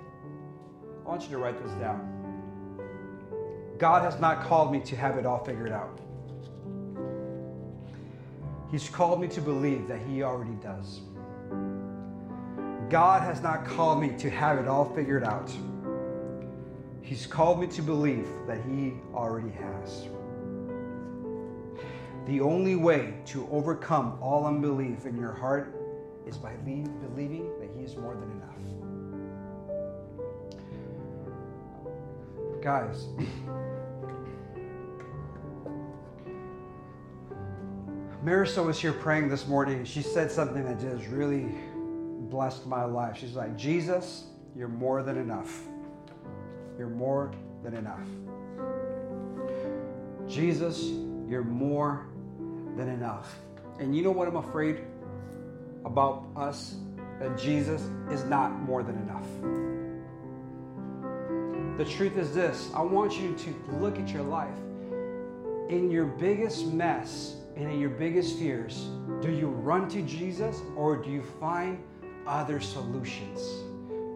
[1.06, 2.08] I want you to write this down.
[3.78, 6.00] God has not called me to have it all figured out.
[8.72, 11.02] He's called me to believe that He already does.
[12.90, 15.52] God has not called me to have it all figured out.
[17.02, 20.08] He's called me to believe that He already has.
[22.28, 25.80] The only way to overcome all unbelief in your heart
[26.32, 28.48] is by believing that He is more than enough.
[32.62, 33.08] Guys,
[38.24, 41.48] Marisol was here praying this morning, and she said something that just really
[42.30, 43.18] blessed my life.
[43.18, 45.64] She's like, Jesus, you're more than enough.
[46.78, 47.32] You're more
[47.64, 48.08] than enough.
[50.28, 50.84] Jesus,
[51.28, 52.06] you're more
[52.78, 53.36] than enough.
[53.80, 54.82] And you know what I'm afraid
[55.92, 56.76] about us?
[57.20, 59.28] That Jesus is not more than enough.
[61.78, 64.58] The truth is this I want you to look at your life.
[65.70, 68.88] In your biggest mess and in your biggest fears,
[69.22, 71.84] do you run to Jesus or do you find
[72.26, 73.42] other solutions?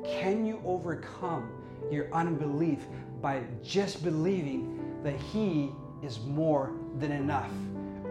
[0.05, 1.49] Can you overcome
[1.91, 2.85] your unbelief
[3.21, 7.51] by just believing that He is more than enough?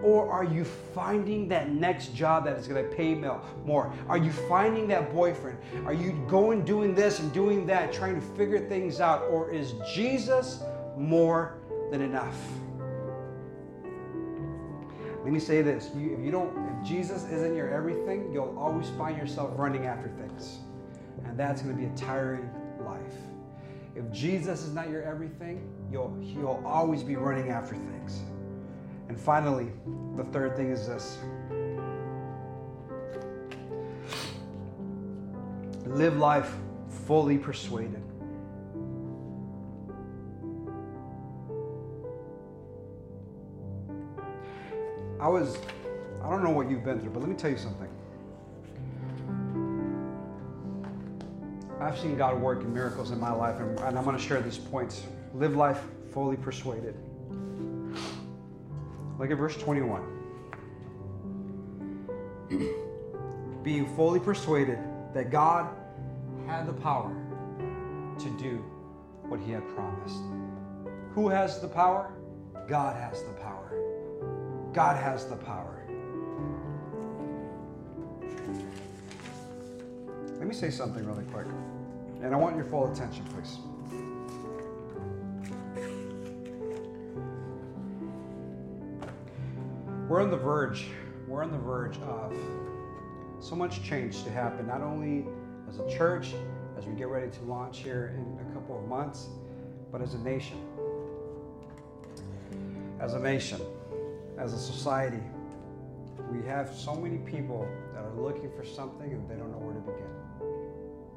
[0.04, 3.90] Or are you finding that next job that is going to pay more?
[4.06, 5.56] Are you finding that boyfriend?
[5.86, 9.22] Are you going doing this and doing that, trying to figure things out?
[9.30, 10.62] Or is Jesus
[10.98, 11.56] more
[11.90, 12.36] than enough?
[15.22, 18.90] Let me say this: you, if you don't, if Jesus isn't your everything, you'll always
[18.90, 20.58] find yourself running after things,
[21.24, 22.50] and that's going to be a tiring
[22.84, 23.00] life.
[23.96, 28.20] If Jesus is not your everything, you'll you'll always be running after things.
[29.08, 29.68] And finally,
[30.16, 31.18] the third thing is this:
[35.86, 36.54] live life
[37.06, 38.02] fully persuaded.
[45.20, 45.56] I was,
[46.22, 47.88] I don't know what you've been through, but let me tell you something.
[51.80, 54.40] I've seen God work in miracles in my life, and, and I'm going to share
[54.42, 55.02] these points.
[55.34, 55.80] Live life
[56.12, 56.94] fully persuaded.
[59.24, 60.02] Look at verse 21.
[63.62, 64.78] Being fully persuaded
[65.14, 65.74] that God
[66.46, 67.16] had the power
[68.18, 68.62] to do
[69.22, 70.20] what he had promised.
[71.14, 72.12] Who has the power?
[72.68, 73.72] God has the power.
[74.74, 75.86] God has the power.
[80.36, 81.46] Let me say something really quick.
[82.22, 83.56] And I want your full attention, please.
[90.14, 90.86] We're on the verge,
[91.26, 92.32] we're on the verge of
[93.40, 95.26] so much change to happen, not only
[95.68, 96.34] as a church,
[96.78, 99.26] as we get ready to launch here in a couple of months,
[99.90, 100.60] but as a nation.
[103.00, 103.60] As a nation
[104.38, 105.18] as a society,
[106.30, 109.74] we have so many people that are looking for something and they don't know where
[109.74, 110.06] to begin.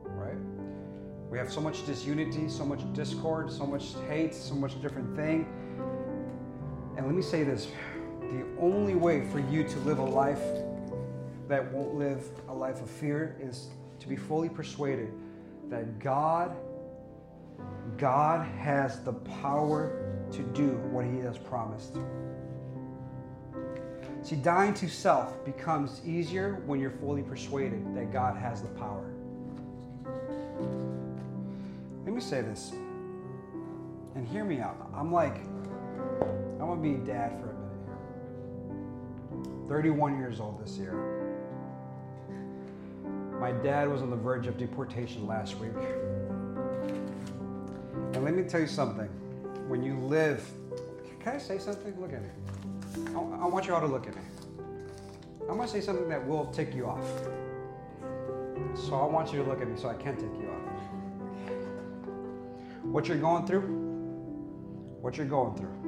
[0.05, 1.29] Right?
[1.29, 5.45] We have so much disunity, so much discord, so much hate, so much different thing.
[6.97, 7.67] And let me say this
[8.31, 10.41] the only way for you to live a life
[11.47, 13.67] that won't live a life of fear is
[13.99, 15.13] to be fully persuaded
[15.69, 16.55] that God
[17.97, 19.91] God has the power
[20.31, 21.97] to do what he has promised.
[24.21, 29.09] See, dying to self becomes easier when you're fully persuaded that God has the power.
[32.05, 32.71] Let me say this,
[34.15, 34.89] and hear me out.
[34.93, 35.37] I'm like,
[36.59, 37.66] I'm gonna be dad for a minute.
[39.67, 40.93] 31 years old this year.
[43.39, 45.73] My dad was on the verge of deportation last week.
[48.13, 49.07] And let me tell you something.
[49.67, 50.49] When you live,
[51.19, 51.99] can I say something?
[51.99, 52.29] Look at me.
[53.15, 54.21] I, I want you all to look at me.
[55.41, 57.05] I'm going to say something that will tick you off.
[58.75, 60.57] So I want you to look at me so I can tick you off.
[62.83, 63.61] What you're going through,
[65.01, 65.86] what you're going through,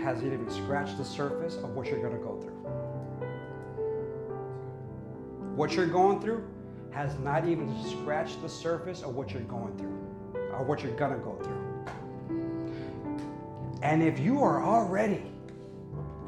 [0.00, 2.56] hasn't even scratched the surface of what you're going to go through.
[5.54, 6.48] What you're going through
[6.90, 9.98] has not even scratched the surface of what you're going through
[10.52, 11.60] or what you're going to go through.
[13.82, 15.22] And if you are already,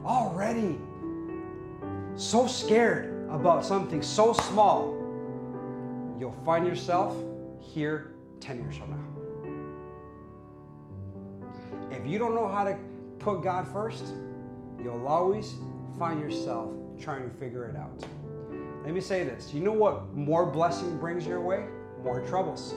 [0.05, 0.79] already
[2.17, 4.95] so scared about something so small,
[6.19, 7.17] you'll find yourself
[7.59, 8.99] here 10 years from now.
[11.91, 12.77] If you don't know how to
[13.23, 14.05] put God first,
[14.83, 15.55] you'll always
[15.99, 18.05] find yourself trying to figure it out.
[18.85, 19.55] Let me say this.
[19.55, 21.67] You know what more blessing brings your way?
[22.03, 22.75] More troubles.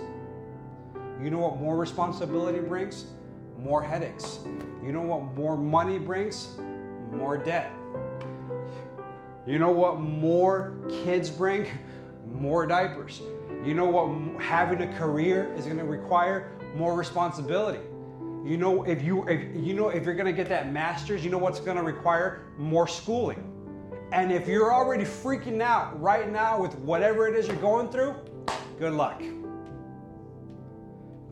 [1.21, 3.05] You know what more responsibility brings?
[3.58, 4.39] More headaches.
[4.84, 6.58] You know what more money brings?
[7.12, 7.71] More debt.
[9.47, 11.67] You know what more kids bring?
[12.31, 13.21] More diapers.
[13.63, 16.51] You know what having a career is going to require?
[16.75, 17.79] More responsibility.
[18.45, 21.39] You know if you if you know if you're to get that masters, you know
[21.39, 22.43] what's to require?
[22.60, 23.51] More schooling.
[24.12, 28.13] And if you're already freaking out right now with whatever it is you're going through,
[28.77, 29.23] good luck.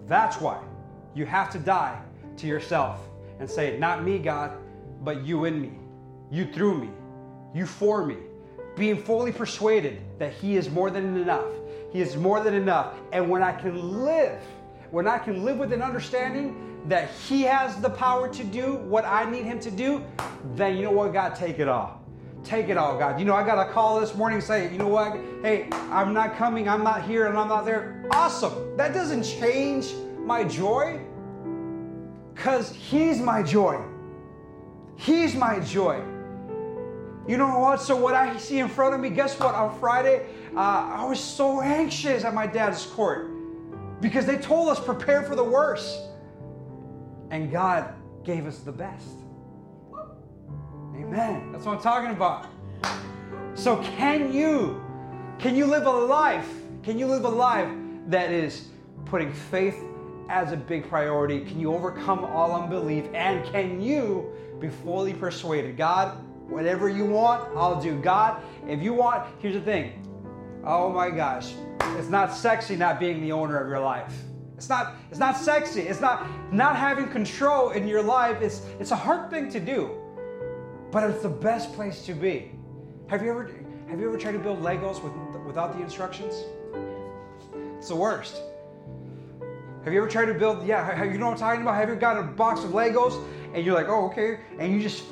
[0.08, 0.60] That's why
[1.14, 2.02] you have to die
[2.38, 3.00] to yourself
[3.40, 4.58] and say, Not me, God,
[5.04, 5.74] but you in me,
[6.32, 6.90] you through me,
[7.54, 8.18] you for me.
[8.76, 11.52] Being fully persuaded that He is more than enough.
[11.92, 12.96] He is more than enough.
[13.12, 14.42] And when I can live,
[14.90, 19.06] when I can live with an understanding that He has the power to do what
[19.06, 20.04] I need Him to do,
[20.56, 22.02] then you know what, God, take it all.
[22.44, 23.20] Take it all, God.
[23.20, 25.14] You know, I got a call this morning saying, you know what?
[25.42, 28.06] Hey, I'm not coming, I'm not here, and I'm not there.
[28.12, 28.76] Awesome.
[28.76, 31.00] That doesn't change my joy
[32.34, 33.82] because He's my joy.
[34.98, 36.04] He's my joy.
[37.28, 37.82] You know what?
[37.82, 39.56] So, what I see in front of me, guess what?
[39.56, 43.32] On Friday, uh, I was so anxious at my dad's court
[44.02, 46.02] because they told us prepare for the worst.
[47.34, 49.18] And God gave us the best.
[50.96, 51.52] Amen.
[51.52, 52.46] That's what I'm talking about.
[53.56, 54.80] So can you
[55.40, 56.48] can you live a life?
[56.84, 57.68] Can you live a life
[58.06, 58.68] that is
[59.06, 59.84] putting faith
[60.30, 61.44] as a big priority?
[61.44, 63.06] Can you overcome all unbelief?
[63.16, 65.76] And can you be fully persuaded?
[65.76, 68.00] God, whatever you want, I'll do.
[68.00, 70.08] God, if you want, here's the thing.
[70.64, 71.54] Oh my gosh.
[71.98, 74.14] It's not sexy not being the owner of your life.
[74.56, 75.82] It's not it's not sexy.
[75.82, 78.42] It's not not having control in your life.
[78.42, 80.00] It's it's a hard thing to do
[80.94, 82.52] but it's the best place to be.
[83.08, 83.50] Have you ever
[83.90, 85.12] have you ever tried to build Legos with,
[85.44, 86.46] without the instructions?
[87.78, 88.42] It's the worst.
[89.84, 90.66] Have you ever tried to build?
[90.66, 91.76] Yeah, have, you know what I'm talking about?
[91.76, 93.22] Have you got a box of Legos
[93.54, 95.04] and you're like, oh, okay, and you just,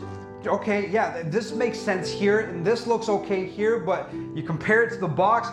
[0.45, 4.91] okay, yeah, this makes sense here, and this looks okay here, but you compare it
[4.91, 5.49] to the box,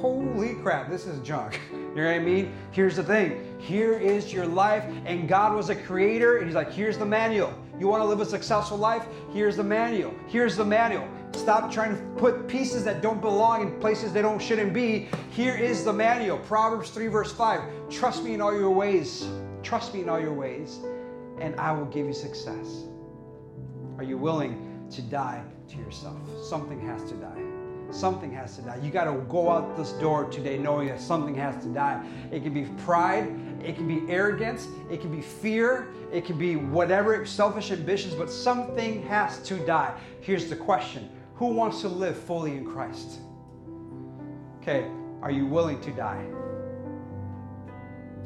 [0.00, 1.60] holy crap, this is junk.
[1.88, 2.52] You know what I mean?
[2.70, 6.70] Here's the thing here is your life, and God was a creator, and He's like,
[6.70, 7.52] here's the manual.
[7.80, 9.04] You want to live a successful life?
[9.32, 10.14] Here's the manual.
[10.28, 11.08] Here's the manual.
[11.32, 15.08] Stop trying to put pieces that don't belong in places they don't shouldn't be.
[15.30, 16.38] Here is the manual.
[16.38, 17.90] Proverbs 3 verse 5.
[17.90, 19.26] Trust me in all your ways.
[19.62, 20.78] Trust me in all your ways,
[21.40, 22.84] and I will give you success.
[23.96, 26.20] Are you willing to die to yourself?
[26.44, 27.47] Something has to die.
[27.90, 28.78] Something has to die.
[28.82, 32.04] You got to go out this door today knowing that something has to die.
[32.30, 36.56] It can be pride, it can be arrogance, it can be fear, it can be
[36.56, 39.94] whatever, selfish ambitions, but something has to die.
[40.20, 43.20] Here's the question Who wants to live fully in Christ?
[44.60, 44.86] Okay,
[45.22, 46.24] are you willing to die?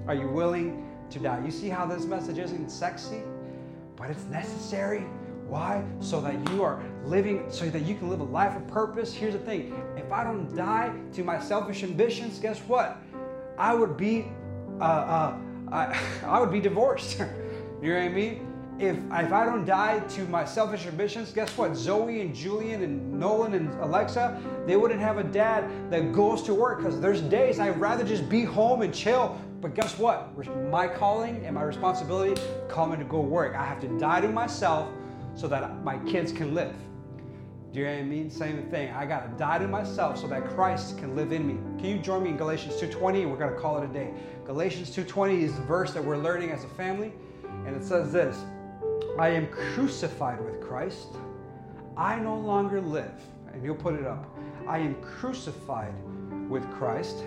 [0.09, 1.45] Are you willing to die?
[1.45, 3.23] You see how this message isn't sexy,
[3.95, 5.07] but it's necessary.
[5.53, 5.85] Why?
[6.01, 9.13] So that you are living, so that you can live a life of purpose.
[9.13, 12.97] Here's the thing if I don't die to my selfish ambitions, guess what?
[13.59, 14.33] I would be,
[14.81, 15.39] uh, uh,
[15.71, 17.19] I, I would be divorced.
[17.83, 18.49] you know what I mean?
[18.79, 21.77] if if I don't die to my selfish ambitions, guess what?
[21.77, 26.55] Zoe and Julian and Nolan and Alexa, they wouldn't have a dad that goes to
[26.55, 29.39] work because there's days I'd rather just be home and chill.
[29.61, 30.31] But guess what?
[30.71, 32.41] My calling and my responsibility
[32.71, 33.55] coming to go work.
[33.55, 34.89] I have to die to myself
[35.35, 36.75] so that my kids can live.
[37.73, 38.31] Do you know what I mean?
[38.31, 38.93] Same thing.
[38.93, 41.55] I gotta die to myself so that Christ can live in me.
[41.81, 43.25] Can you join me in Galatians 2:20?
[43.27, 44.13] We're gonna call it a day.
[44.45, 47.13] Galatians 2:20 is the verse that we're learning as a family,
[47.67, 48.45] and it says this:
[49.19, 51.09] I am crucified with Christ.
[51.97, 53.13] I no longer live.
[53.53, 54.25] And you'll put it up.
[54.67, 55.93] I am crucified
[56.49, 57.23] with Christ.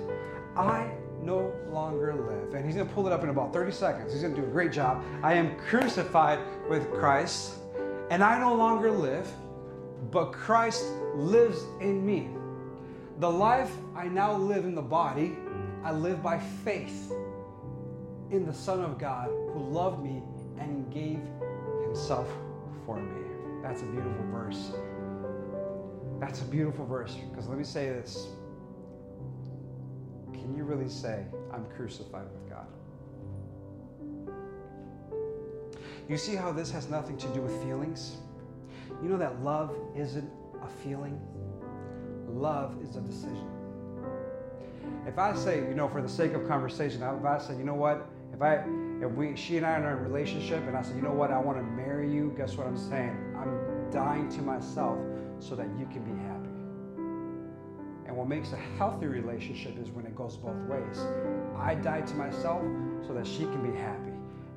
[0.58, 0.90] I
[1.22, 2.56] no longer live.
[2.56, 4.14] And he's going to pull it up in about 30 seconds.
[4.14, 5.04] He's going to do a great job.
[5.22, 6.40] I am crucified
[6.70, 7.60] with Christ,
[8.10, 9.28] and I no longer live,
[10.12, 10.86] but Christ
[11.16, 12.30] lives in me.
[13.20, 15.38] The life I now live in the body,
[15.84, 17.12] I live by faith
[18.32, 20.22] in the Son of God who loved me
[20.60, 21.20] and gave
[21.86, 22.28] himself
[22.86, 23.22] for me.
[23.62, 24.72] That's a beautiful verse.
[26.20, 28.28] That's a beautiful verse because let me say this.
[30.34, 32.68] Can you really say, I'm crucified with God?
[36.08, 38.18] You see how this has nothing to do with feelings?
[39.02, 40.30] You know that love isn't
[40.62, 41.20] a feeling,
[42.28, 43.50] love is a decision.
[45.08, 47.74] If I say, you know, for the sake of conversation, if I say, you know
[47.74, 48.64] what, if I
[49.02, 51.32] if we she and I are in a relationship and I said, you know what,
[51.32, 53.18] I want to marry you, guess what I'm saying?
[53.36, 55.00] I'm dying to myself
[55.40, 56.50] so that you can be happy.
[58.08, 61.00] And what makes a healthy relationship is when it goes both ways.
[61.58, 62.62] I die to myself
[63.08, 64.15] so that she can be happy.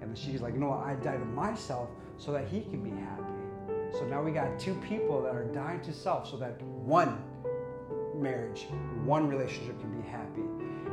[0.09, 2.91] And she's like, you know what, I died to myself so that he can be
[2.91, 3.23] happy.
[3.93, 7.23] So now we got two people that are dying to self so that one
[8.17, 8.67] marriage,
[9.05, 10.41] one relationship can be happy.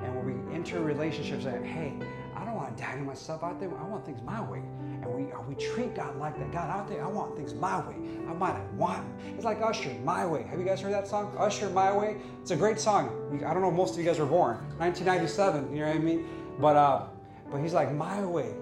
[0.03, 1.93] And when we enter relationships that, hey,
[2.36, 3.72] I don't want to die to myself out there.
[3.80, 4.61] I want things my way.
[5.01, 6.51] And we uh, we treat God like that.
[6.51, 7.95] God out there, I want things my way.
[8.28, 9.07] I might want.
[9.36, 10.43] It's like Usher, My Way.
[10.43, 11.34] Have you guys heard that song?
[11.38, 12.18] Usher, My Way.
[12.41, 13.09] It's a great song.
[13.45, 13.70] I don't know.
[13.70, 15.74] If most of you guys were born 1997.
[15.74, 16.28] You know what I mean?
[16.59, 17.03] But uh,
[17.51, 18.53] but he's like My Way,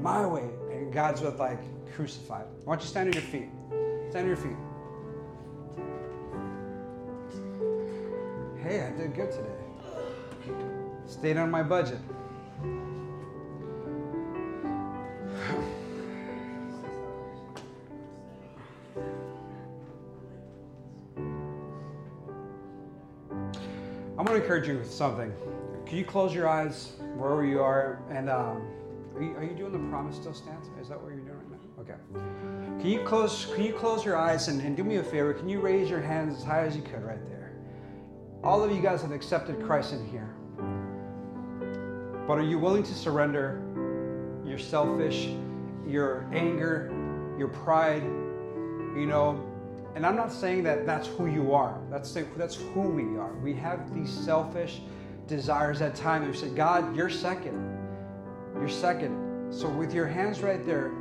[0.00, 1.58] My Way, and God's with like
[1.94, 2.46] crucified.
[2.64, 3.48] Why don't you stand on your feet?
[4.10, 4.56] Stand on your feet.
[8.62, 9.48] Hey, I did good today.
[11.06, 11.98] Stayed on my budget.
[24.18, 25.32] I'm going to encourage you with something.
[25.84, 28.00] Can you close your eyes wherever you are?
[28.08, 28.62] And um,
[29.16, 30.68] are, you, are you doing the promise still stands?
[30.80, 31.82] Is that what you're doing right now?
[31.82, 32.80] Okay.
[32.80, 33.46] Can you close?
[33.54, 35.34] Can you close your eyes and, and do me a favor?
[35.34, 37.52] Can you raise your hands as high as you could right there?
[38.42, 40.28] All of you guys have accepted Christ in here.
[42.26, 43.62] But are you willing to surrender
[44.44, 45.28] your selfish,
[45.86, 46.92] your anger,
[47.38, 49.48] your pride, you know,
[49.94, 51.78] and I'm not saying that that's who you are.
[51.90, 53.34] That's, that's who we are.
[53.42, 54.80] We have these selfish
[55.26, 56.26] desires at times.
[56.26, 57.81] We say, God, you're second.
[58.62, 59.52] You're second.
[59.52, 60.92] So with your hands right there,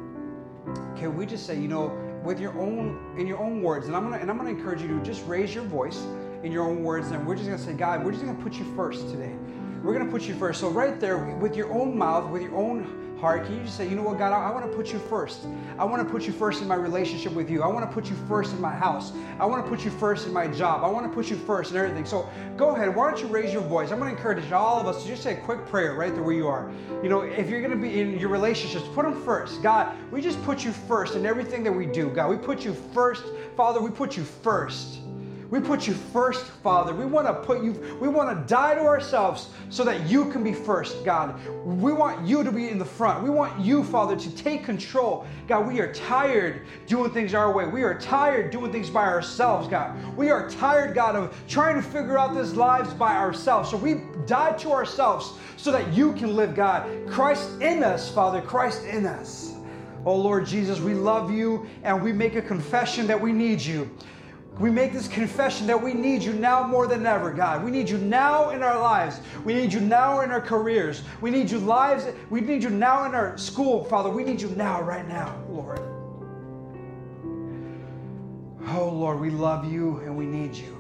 [0.96, 1.96] can we just say, you know,
[2.26, 4.88] with your own in your own words, and I'm gonna and I'm gonna encourage you
[4.88, 6.02] to just raise your voice
[6.42, 8.66] in your own words, and we're just gonna say, God, we're just gonna put you
[8.76, 9.36] first today.
[9.84, 10.60] We're gonna put you first.
[10.60, 13.88] So right there, with your own mouth, with your own heart, can you just say,
[13.88, 15.46] you know what, God, I, I want to put you first.
[15.78, 17.62] I want to put you first in my relationship with you.
[17.62, 19.12] I want to put you first in my house.
[19.40, 20.84] I want to put you first in my job.
[20.84, 22.04] I want to put you first in everything.
[22.04, 22.28] So
[22.58, 22.96] go ahead.
[22.96, 23.92] Why don't you raise your voice?
[23.92, 26.24] I'm going to encourage all of us to just say a quick prayer right there
[26.24, 26.72] where you are.
[27.04, 29.62] You know, if you're going to be in your relationships, put them first.
[29.62, 32.10] God, we just put you first in everything that we do.
[32.10, 33.24] God, we put you first.
[33.56, 35.01] Father, we put you first.
[35.52, 36.96] We put you first, Father.
[36.96, 40.46] We want to put you, we want to die to ourselves so that you can
[40.46, 41.38] be first, God.
[41.66, 43.22] We want you to be in the front.
[43.22, 45.28] We want you, Father, to take control.
[45.50, 47.68] God, we are tired doing things our way.
[47.68, 49.94] We are tired doing things by ourselves, God.
[50.16, 53.70] We are tired, God, of trying to figure out this lives by ourselves.
[53.70, 56.90] So we die to ourselves so that you can live, God.
[57.10, 59.54] Christ in us, Father, Christ in us.
[60.06, 63.92] Oh Lord Jesus, we love you and we make a confession that we need you.
[64.60, 67.64] We make this confession that we need you now more than ever, God.
[67.64, 69.20] We need you now in our lives.
[69.44, 71.04] We need you now in our careers.
[71.20, 72.06] We need you lives.
[72.30, 74.10] We need you now in our school, Father.
[74.10, 75.80] We need you now, right now, Lord.
[78.68, 80.78] Oh, Lord, we love you and we need you.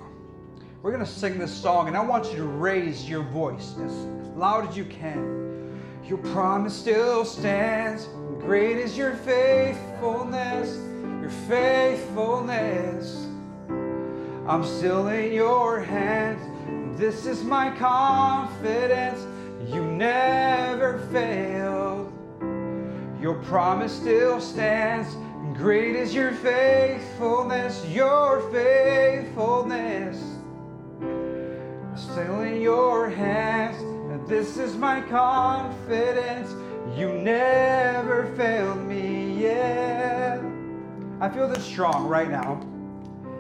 [0.81, 3.91] We're going to sing this song, and I want you to raise your voice as
[4.35, 5.79] loud as you can.
[6.05, 8.09] Your promise still stands.
[8.39, 10.77] Great is your faithfulness,
[11.21, 13.30] your faithfulness.
[14.51, 16.99] I'm still in your hands.
[16.99, 19.25] This is my confidence.
[19.65, 22.11] You never failed.
[23.21, 25.15] Your promise still stands.
[25.57, 30.21] Great is your faithfulness, your faithfulness.
[31.95, 33.77] Still in your hands,
[34.27, 36.51] this is my confidence.
[36.99, 40.41] You never failed me yet.
[41.21, 42.67] I feel this strong right now.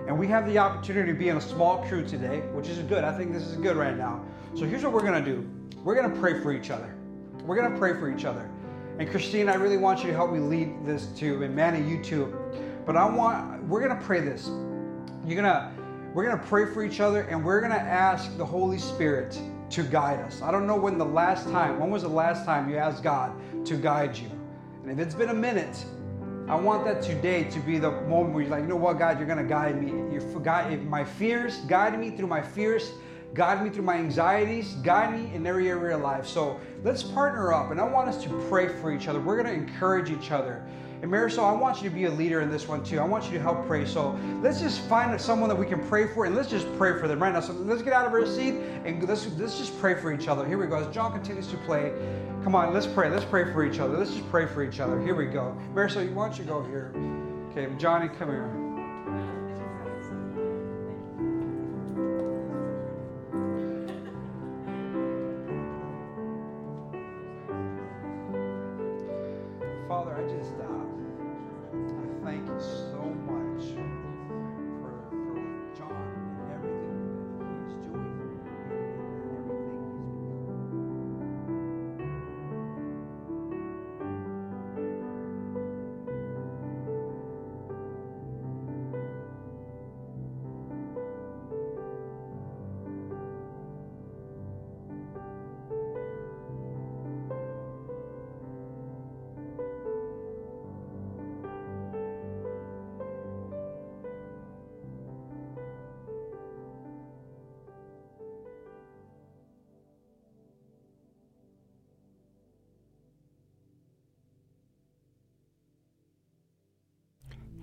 [0.07, 3.03] And we have the opportunity to be in a small crew today, which is good.
[3.03, 4.25] I think this is good right now.
[4.55, 5.49] So here's what we're going to do
[5.83, 6.95] we're going to pray for each other.
[7.45, 8.49] We're going to pray for each other.
[8.99, 12.03] And Christine, I really want you to help me lead this too, and Manny, you
[12.03, 12.37] too.
[12.85, 14.47] But I want, we're to pray this.
[15.25, 15.71] You're to,
[16.13, 19.39] we're to pray for each other, and we're to ask the Holy Spirit
[19.71, 20.41] to guide us.
[20.41, 23.33] I don't know when the last time, when was the last time you asked God
[23.65, 24.29] to guide you?
[24.83, 25.85] And if it's been a minute,
[26.51, 29.17] I want that today to be the moment where you're like, you know what, God,
[29.17, 29.91] you're gonna guide me.
[30.13, 32.91] You're guide my fears, guide me through my fears,
[33.33, 36.27] guide me through my anxieties, guide me in every area of life.
[36.27, 39.21] So let's partner up, and I want us to pray for each other.
[39.21, 40.61] We're gonna encourage each other.
[41.01, 42.99] And Marisol, I want you to be a leader in this one too.
[42.99, 43.85] I want you to help pray.
[43.85, 47.07] So let's just find someone that we can pray for, and let's just pray for
[47.07, 47.39] them right now.
[47.39, 48.53] So let's get out of our seat
[48.85, 50.47] and let's let's just pray for each other.
[50.47, 50.75] Here we go.
[50.75, 51.91] As John continues to play,
[52.43, 53.09] come on, let's pray.
[53.09, 53.97] Let's pray for each other.
[53.97, 55.01] Let's just pray for each other.
[55.01, 55.57] Here we go.
[55.73, 56.93] Marisol, why don't you go here?
[57.49, 58.60] Okay, Johnny, come here.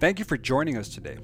[0.00, 1.18] Thank you for joining us today.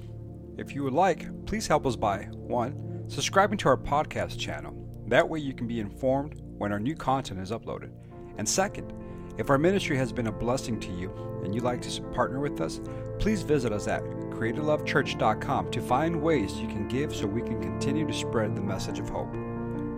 [0.57, 3.05] If you would like, please help us by 1.
[3.07, 4.75] Subscribing to our podcast channel.
[5.07, 7.91] That way you can be informed when our new content is uploaded.
[8.37, 8.91] And second,
[9.37, 11.09] if our ministry has been a blessing to you
[11.43, 12.81] and you'd like to partner with us,
[13.17, 18.05] please visit us at creativelovechurch.com to find ways you can give so we can continue
[18.05, 19.33] to spread the message of hope.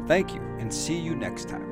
[0.07, 1.67] Thank you and see you next time.